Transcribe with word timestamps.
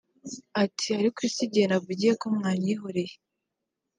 ati 0.63 0.87
“Ariko 0.99 1.19
se 1.33 1.39
igihe 1.47 1.65
navugiye 1.69 2.13
ko 2.21 2.25
mwanyihoreye 2.35 3.13